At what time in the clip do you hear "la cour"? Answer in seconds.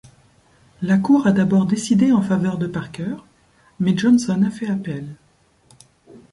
0.81-1.27